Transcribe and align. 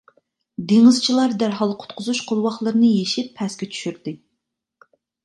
دېڭىزچىلار 0.69 1.35
دەرھال 1.43 1.73
قۇتقۇزۇش 1.83 2.21
قولۋاقلىرىنى 2.31 2.89
يېشىپ 2.95 3.29
پەسكە 3.41 3.69
چۈشۈردى، 3.77 4.15